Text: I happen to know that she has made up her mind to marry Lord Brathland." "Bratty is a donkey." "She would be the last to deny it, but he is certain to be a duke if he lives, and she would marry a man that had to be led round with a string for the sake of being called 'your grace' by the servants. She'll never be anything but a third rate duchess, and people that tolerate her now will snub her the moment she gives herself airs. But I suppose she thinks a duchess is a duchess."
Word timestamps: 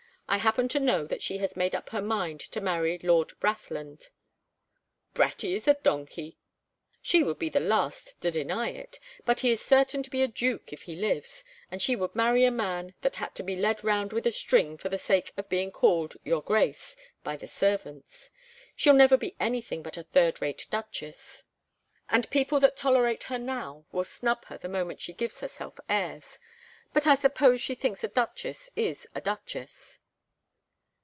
I 0.31 0.37
happen 0.37 0.69
to 0.69 0.79
know 0.79 1.05
that 1.07 1.21
she 1.21 1.39
has 1.39 1.57
made 1.57 1.75
up 1.75 1.89
her 1.89 2.01
mind 2.01 2.39
to 2.39 2.61
marry 2.61 2.97
Lord 2.99 3.37
Brathland." 3.41 4.07
"Bratty 5.13 5.55
is 5.57 5.67
a 5.67 5.73
donkey." 5.73 6.37
"She 7.01 7.21
would 7.21 7.37
be 7.37 7.49
the 7.49 7.59
last 7.59 8.13
to 8.21 8.31
deny 8.31 8.69
it, 8.69 8.97
but 9.25 9.41
he 9.41 9.51
is 9.51 9.59
certain 9.61 10.01
to 10.03 10.09
be 10.09 10.21
a 10.21 10.29
duke 10.29 10.71
if 10.71 10.83
he 10.83 10.95
lives, 10.95 11.43
and 11.69 11.81
she 11.81 11.97
would 11.97 12.15
marry 12.15 12.45
a 12.45 12.49
man 12.51 12.93
that 13.01 13.17
had 13.17 13.35
to 13.35 13.43
be 13.43 13.57
led 13.57 13.83
round 13.83 14.13
with 14.13 14.25
a 14.25 14.31
string 14.31 14.77
for 14.77 14.87
the 14.87 14.97
sake 14.97 15.33
of 15.35 15.49
being 15.49 15.69
called 15.69 16.15
'your 16.23 16.41
grace' 16.41 16.95
by 17.25 17.35
the 17.35 17.45
servants. 17.45 18.31
She'll 18.73 18.93
never 18.93 19.17
be 19.17 19.35
anything 19.37 19.83
but 19.83 19.97
a 19.97 20.03
third 20.03 20.41
rate 20.41 20.65
duchess, 20.71 21.43
and 22.07 22.29
people 22.29 22.61
that 22.61 22.77
tolerate 22.77 23.23
her 23.23 23.37
now 23.37 23.83
will 23.91 24.05
snub 24.05 24.45
her 24.45 24.57
the 24.57 24.69
moment 24.69 25.01
she 25.01 25.11
gives 25.11 25.41
herself 25.41 25.77
airs. 25.89 26.39
But 26.93 27.05
I 27.05 27.15
suppose 27.15 27.59
she 27.59 27.75
thinks 27.75 28.01
a 28.05 28.07
duchess 28.07 28.69
is 28.77 29.05
a 29.13 29.19
duchess." 29.19 29.97